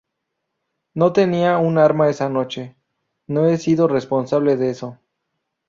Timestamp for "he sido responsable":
3.45-4.57